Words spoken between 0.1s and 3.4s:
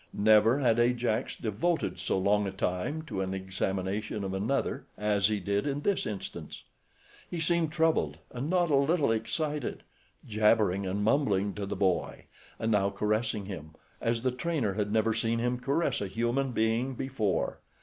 Never had Ajax devoted so long a time to an